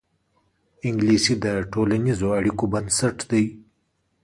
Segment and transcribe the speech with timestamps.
[0.87, 3.43] انګلیسي د ټولنیزو اړیکو بنسټ دی